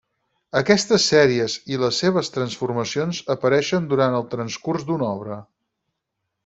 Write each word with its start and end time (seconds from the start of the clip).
Aquestes 0.59 1.03
sèries 1.11 1.57
i 1.75 1.79
les 1.83 1.99
seves 2.05 2.33
transformacions 2.39 3.21
apareixen 3.37 3.87
durant 3.93 4.19
el 4.21 4.27
transcurs 4.35 4.89
d'una 4.89 5.11
obra. 5.19 5.39